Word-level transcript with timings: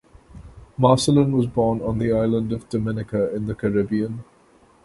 Marcelin 0.79 1.31
was 1.31 1.45
born 1.45 1.79
on 1.81 1.99
the 1.99 2.11
island 2.11 2.51
of 2.51 2.67
Dominica 2.69 3.35
in 3.35 3.45
the 3.45 3.53
Caribbean. 3.53 4.23